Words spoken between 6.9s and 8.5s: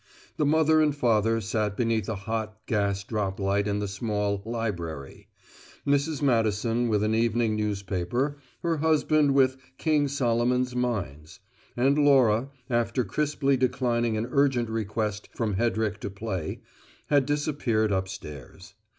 an evening newspaper,